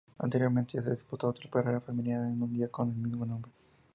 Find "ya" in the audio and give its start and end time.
0.77-0.81